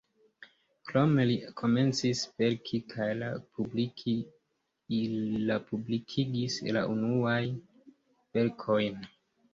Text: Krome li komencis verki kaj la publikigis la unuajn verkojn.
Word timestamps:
Krome 0.91 1.23
li 1.31 1.35
komencis 1.61 2.21
verki 2.41 2.79
kaj 2.95 3.07
la 3.19 3.29
publikigis 3.59 6.59
la 6.79 6.83
unuajn 6.95 7.61
verkojn. 8.41 8.99